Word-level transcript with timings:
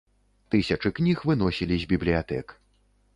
Тысячы 0.53 0.91
кніг 0.99 1.21
выносілі 1.31 1.75
з 1.83 1.91
бібліятэк. 1.91 2.57